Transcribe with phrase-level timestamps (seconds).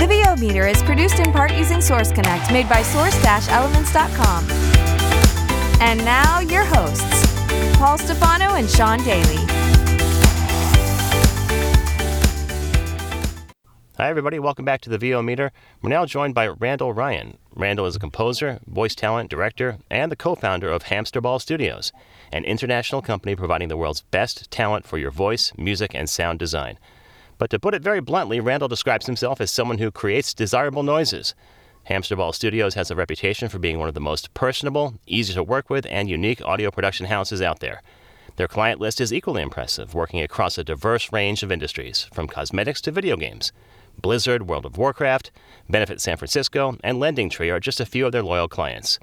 [0.00, 4.46] The VO meter is produced in part using Source Connect, made by source-elements.com.
[5.78, 7.26] And now your hosts,
[7.76, 9.44] Paul Stefano and Sean Daly.
[13.98, 14.38] Hi, everybody.
[14.38, 15.52] Welcome back to the VO Meter.
[15.82, 17.36] We're now joined by Randall Ryan.
[17.54, 21.92] Randall is a composer, voice talent, director, and the co founder of Hamsterball Studios,
[22.32, 26.78] an international company providing the world's best talent for your voice, music, and sound design.
[27.40, 31.34] But to put it very bluntly, Randall describes himself as someone who creates desirable noises.
[31.88, 35.70] Hamsterball Studios has a reputation for being one of the most personable, easy to work
[35.70, 37.80] with, and unique audio production houses out there.
[38.36, 42.82] Their client list is equally impressive, working across a diverse range of industries, from cosmetics
[42.82, 43.52] to video games.
[43.98, 45.30] Blizzard, World of Warcraft,
[45.66, 48.98] Benefit San Francisco, and Lending Tree are just a few of their loyal clients.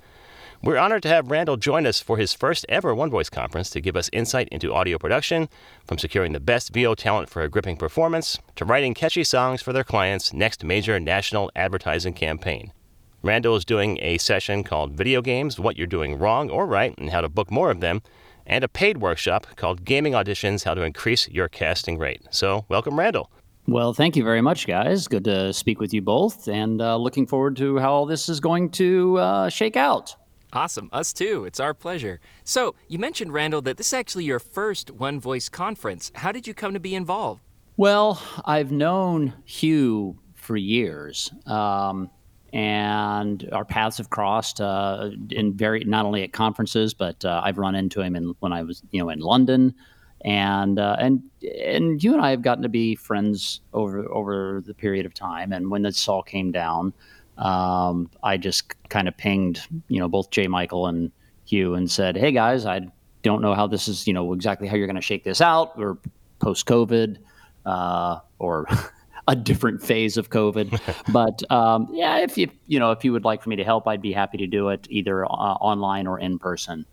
[0.64, 3.80] We're honored to have Randall join us for his first ever One Voice conference to
[3.80, 5.50] give us insight into audio production,
[5.86, 9.72] from securing the best VO talent for a gripping performance to writing catchy songs for
[9.72, 12.74] their clients' next major national advertising campaign.
[13.22, 17.12] Randall is doing a session called Video Games What You're Doing Wrong or Right and
[17.12, 18.02] How to Book More of Them,
[18.48, 22.24] and a paid workshop called Gaming Auditions How to Increase Your Casting Rate.
[22.32, 23.30] So, welcome, Randall.
[23.68, 25.08] Well, thank you very much, guys.
[25.08, 28.40] Good to speak with you both, and uh, looking forward to how all this is
[28.40, 30.16] going to uh, shake out.
[30.58, 30.90] Awesome.
[30.92, 31.46] Us too.
[31.46, 32.20] It's our pleasure.
[32.44, 36.12] So, you mentioned, Randall, that this is actually your first One Voice conference.
[36.16, 37.42] How did you come to be involved?
[37.78, 41.32] Well, I've known Hugh for years.
[41.46, 42.10] Um,
[42.54, 47.60] and our paths have crossed uh, in very not only at conferences, but uh, I've
[47.60, 49.76] run into him in, when I was you know in London,
[50.22, 51.22] and uh, and
[51.64, 55.52] and you and I have gotten to be friends over over the period of time.
[55.54, 56.94] And when this all came down,
[57.38, 61.12] um, I just kind of pinged, you know, both Jay Michael and
[61.46, 62.88] Hugh and said, "Hey guys, I
[63.24, 65.78] don't know how this is, you know, exactly how you're going to shake this out.
[65.78, 65.98] We're
[66.40, 67.18] post COVID,
[67.66, 68.68] uh, or
[69.28, 70.80] a different phase of COVID.
[71.12, 73.88] but um, yeah, if you you know if you would like for me to help,
[73.88, 76.86] I'd be happy to do it either uh, online or in person.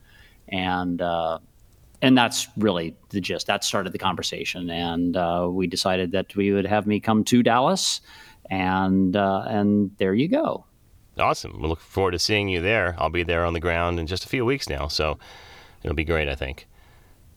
[0.49, 1.39] And uh,
[2.03, 3.47] and that's really the gist.
[3.47, 7.43] That started the conversation, and uh, we decided that we would have me come to
[7.43, 8.03] Dallas
[8.51, 10.65] and uh, and there you go.
[11.19, 11.61] Awesome.
[11.61, 12.97] We look forward to seeing you there.
[12.99, 15.19] I'll be there on the ground in just a few weeks now, so
[15.83, 16.29] it'll be great.
[16.29, 16.67] I think.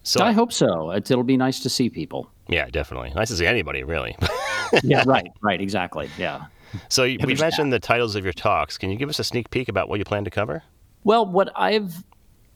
[0.04, 0.94] So I hope so.
[0.94, 2.32] It'll be nice to see people.
[2.48, 3.12] Yeah, definitely.
[3.14, 4.16] Nice to see anybody, really.
[4.84, 6.10] yeah, right, right, exactly.
[6.18, 6.46] Yeah.
[6.88, 7.82] So you, we mentioned that.
[7.82, 8.78] the titles of your talks.
[8.78, 10.64] Can you give us a sneak peek about what you plan to cover?
[11.04, 12.04] Well, what I've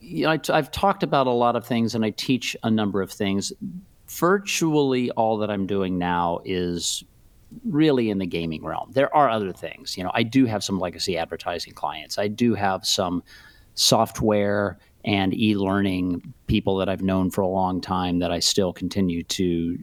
[0.02, 3.02] you know, I, have talked about a lot of things, and I teach a number
[3.02, 3.54] of things.
[4.08, 7.04] Virtually all that I'm doing now is
[7.66, 8.92] really in the gaming realm.
[8.94, 9.98] There are other things.
[9.98, 12.18] You know, I do have some legacy advertising clients.
[12.18, 13.24] I do have some
[13.76, 19.24] software and e-learning people that I've known for a long time that I still continue
[19.24, 19.78] to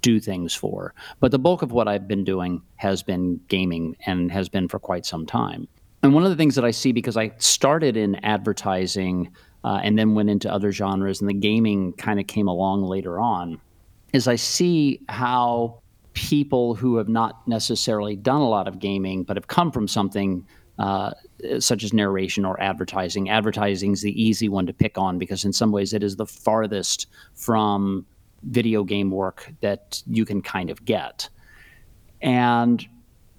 [0.00, 0.94] do things for.
[1.20, 4.78] But the bulk of what I've been doing has been gaming and has been for
[4.78, 5.68] quite some time.
[6.02, 9.30] And one of the things that I see because I started in advertising
[9.62, 13.20] uh, and then went into other genres, and the gaming kind of came along later
[13.20, 13.60] on,
[14.12, 15.81] is I see how
[16.14, 20.46] people who have not necessarily done a lot of gaming but have come from something
[20.78, 21.12] uh,
[21.58, 23.28] such as narration or advertising.
[23.28, 26.26] Advertising is the easy one to pick on because, in some ways, it is the
[26.26, 28.06] farthest from
[28.44, 31.28] video game work that you can kind of get.
[32.20, 32.86] And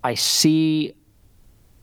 [0.03, 0.93] I see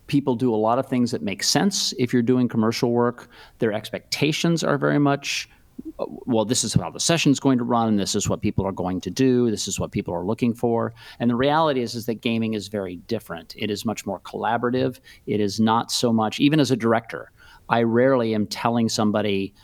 [0.06, 3.28] people do a lot of things that make sense if you're doing commercial work.
[3.58, 5.48] Their expectations are very much
[5.98, 7.88] well, this is how the session's going to run.
[7.88, 9.50] and This is what people are going to do.
[9.50, 10.94] This is what people are looking for.
[11.18, 13.54] And the reality is, is that gaming is very different.
[13.56, 15.00] It is much more collaborative.
[15.26, 17.30] It is not so much, even as a director,
[17.68, 19.54] I rarely am telling somebody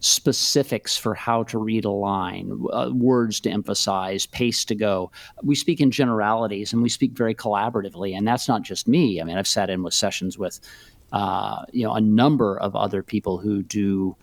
[0.00, 5.12] specifics for how to read a line, uh, words to emphasize, pace to go.
[5.44, 8.16] We speak in generalities and we speak very collaboratively.
[8.16, 9.20] And that's not just me.
[9.20, 10.58] I mean, I've sat in with sessions with,
[11.12, 14.16] uh, you know, a number of other people who do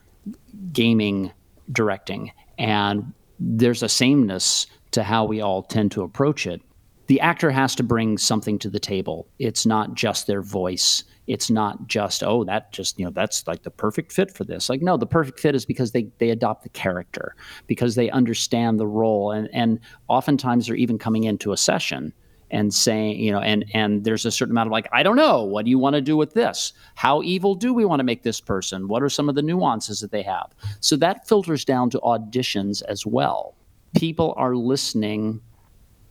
[0.73, 1.31] gaming
[1.71, 2.31] directing.
[2.57, 6.61] And there's a sameness to how we all tend to approach it.
[7.07, 9.27] The actor has to bring something to the table.
[9.39, 11.03] It's not just their voice.
[11.25, 14.69] It's not just, oh, that just, you know, that's like the perfect fit for this.
[14.69, 17.35] Like, no, the perfect fit is because they, they adopt the character,
[17.65, 19.31] because they understand the role.
[19.31, 22.13] And, and oftentimes they're even coming into a session
[22.51, 25.43] and saying, you know, and and there's a certain amount of like, I don't know,
[25.43, 26.73] what do you want to do with this?
[26.95, 28.87] How evil do we want to make this person?
[28.87, 30.53] What are some of the nuances that they have?
[30.79, 33.55] So that filters down to auditions as well.
[33.95, 35.41] People are listening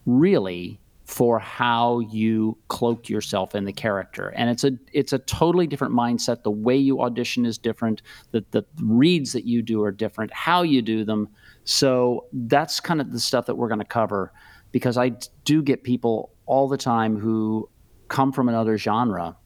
[0.06, 5.66] really for how you cloak yourself in the character and it's a it's a totally
[5.66, 8.02] different mindset the way you audition is different
[8.32, 11.26] the, the reads that you do are different how you do them
[11.64, 14.34] so that's kind of the stuff that we're going to cover
[14.78, 15.10] because i
[15.44, 17.68] do get people all the time who
[18.08, 19.36] come from another genre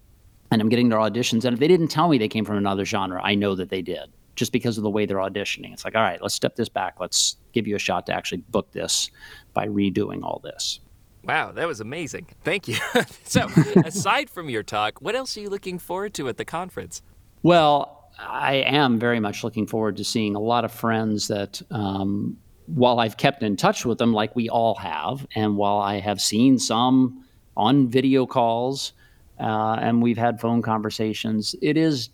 [0.50, 2.84] and i'm getting their auditions and if they didn't tell me they came from another
[2.84, 5.96] genre i know that they did just because of the way they're auditioning it's like
[5.96, 9.10] all right let's step this back let's give you a shot to actually book this
[9.54, 10.80] by redoing all this
[11.24, 12.26] Wow, that was amazing.
[12.42, 12.76] Thank you.
[13.24, 13.46] so,
[13.84, 17.02] aside from your talk, what else are you looking forward to at the conference?
[17.42, 22.38] Well, I am very much looking forward to seeing a lot of friends that, um,
[22.66, 26.20] while I've kept in touch with them, like we all have, and while I have
[26.20, 27.24] seen some
[27.56, 28.92] on video calls
[29.40, 32.10] uh, and we've had phone conversations, it is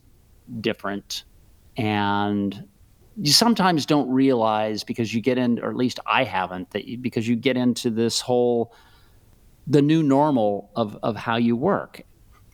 [0.60, 1.24] different.
[1.76, 2.64] And
[3.20, 6.98] you sometimes don't realize because you get in, or at least I haven't, that you,
[6.98, 8.72] because you get into this whole
[9.66, 12.00] the new normal of, of how you work.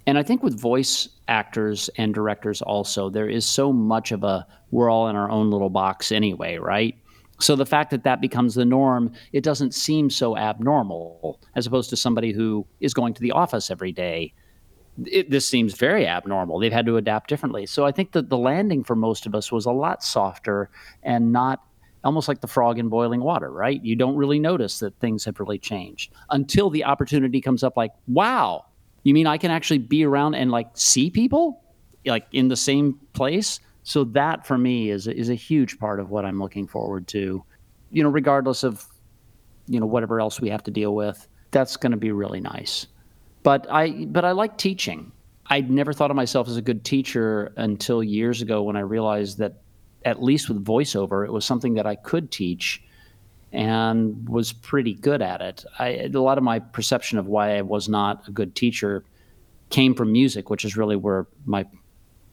[0.07, 4.47] And I think with voice actors and directors also, there is so much of a
[4.71, 6.97] we're all in our own little box anyway, right?
[7.45, 11.91] So the fact that that becomes the norm, it doesn't seem so abnormal as opposed
[11.91, 14.33] to somebody who is going to the office every day.
[15.05, 16.59] It, this seems very abnormal.
[16.59, 17.67] They've had to adapt differently.
[17.67, 20.71] So I think that the landing for most of us was a lot softer
[21.03, 21.63] and not
[22.03, 23.85] almost like the frog in boiling water, right?
[23.85, 27.93] You don't really notice that things have really changed until the opportunity comes up like,
[28.07, 28.65] wow,
[29.03, 31.63] you mean I can actually be around and like see people
[32.07, 33.61] like in the same place?
[33.85, 37.45] So that for me is is a huge part of what I'm looking forward to.
[37.91, 38.85] You know, regardless of
[39.67, 42.87] you know whatever else we have to deal with, that's going to be really nice.
[43.43, 45.13] But I but I like teaching.
[45.47, 49.39] I never thought of myself as a good teacher until years ago when I realized
[49.39, 49.61] that
[50.05, 52.83] at least with voiceover, it was something that I could teach
[53.53, 55.65] and was pretty good at it.
[55.79, 59.05] I, a lot of my perception of why I was not a good teacher
[59.71, 61.65] came from music, which is really where my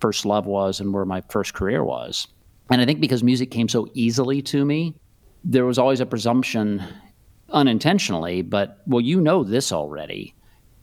[0.01, 2.27] first love was and where my first career was.
[2.69, 4.95] And I think because music came so easily to me,
[5.43, 6.83] there was always a presumption,
[7.49, 10.33] unintentionally, but well, you know this already.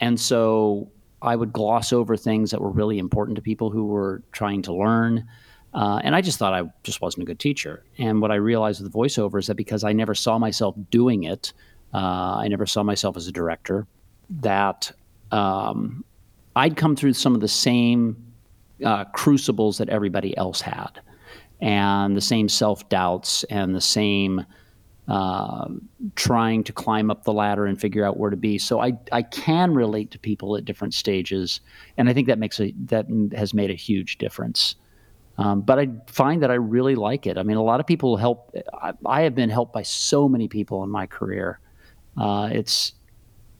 [0.00, 0.90] And so
[1.22, 4.72] I would gloss over things that were really important to people who were trying to
[4.72, 5.26] learn.
[5.74, 7.84] Uh, and I just thought I just wasn't a good teacher.
[7.98, 11.24] And what I realized with the voiceover is that because I never saw myself doing
[11.24, 11.52] it,
[11.94, 13.86] uh, I never saw myself as a director,
[14.30, 14.92] that
[15.32, 16.04] um,
[16.54, 18.27] I'd come through some of the same
[18.84, 21.00] uh, crucibles that everybody else had,
[21.60, 24.44] and the same self doubts and the same
[25.08, 25.68] uh,
[26.16, 28.58] trying to climb up the ladder and figure out where to be.
[28.58, 31.60] So I, I can relate to people at different stages,
[31.96, 34.74] and I think that makes a that has made a huge difference.
[35.38, 37.38] Um, but I find that I really like it.
[37.38, 38.54] I mean, a lot of people help.
[38.74, 41.60] I, I have been helped by so many people in my career.
[42.16, 42.92] Uh, it's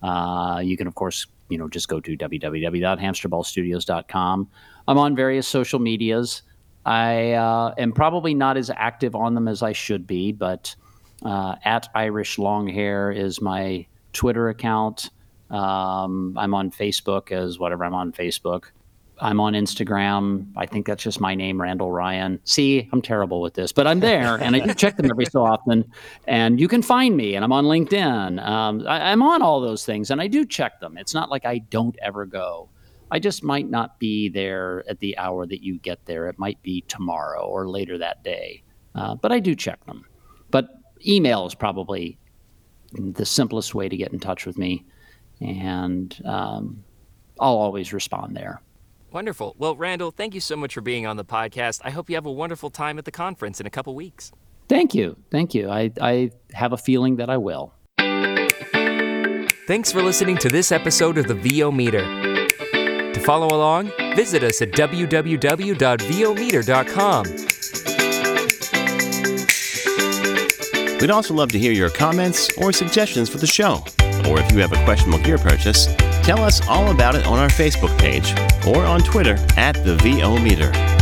[0.03, 4.51] Uh, you can, of course, you know, just go to www.hamsterballstudios.com.
[4.89, 6.43] I'm on various social medias.
[6.87, 10.75] I uh, am probably not as active on them as I should be, but
[11.25, 15.11] uh, at Irish Longhair is my Twitter account.
[15.51, 18.67] Um, I'm on Facebook as whatever I'm on Facebook.
[19.21, 20.49] I'm on Instagram.
[20.57, 22.41] I think that's just my name, Randall Ryan.
[22.45, 25.45] See, I'm terrible with this, but I'm there and I do check them every so
[25.45, 25.85] often.
[26.27, 28.45] And you can find me, and I'm on LinkedIn.
[28.45, 30.97] Um, I, I'm on all those things and I do check them.
[30.99, 32.69] It's not like I don't ever go.
[33.11, 36.29] I just might not be there at the hour that you get there.
[36.29, 38.65] It might be tomorrow or later that day.
[38.95, 40.05] Uh, but I do check them.
[40.51, 40.69] But
[41.07, 42.19] email is probably
[42.93, 44.85] the simplest way to get in touch with me.
[45.41, 46.85] And um,
[47.41, 48.61] I'll always respond there.
[49.11, 49.55] Wonderful.
[49.59, 51.81] Well, Randall, thank you so much for being on the podcast.
[51.85, 54.33] I hope you have a wonderful time at the conference in a couple weeks.
[54.69, 55.17] Thank you.
[55.31, 55.71] Thank you.
[55.71, 57.73] I, I have a feeling that I will.
[59.67, 62.03] Thanks for listening to this episode of the VO Meter.
[63.13, 67.54] To follow along, visit us at www.vometer.com.
[71.05, 73.85] We'd also love to hear your comments or suggestions for the show.
[74.27, 77.51] Or if you have a questionable gear purchase, tell us all about it on our
[77.51, 78.33] Facebook page
[78.67, 80.94] or on Twitter at the VO Meter.